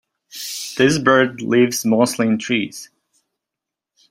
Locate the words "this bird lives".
0.79-1.85